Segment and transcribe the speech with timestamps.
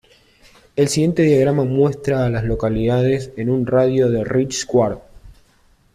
[0.75, 4.97] El siguiente diagrama muestra a las localidades en un radio de de Rich Square.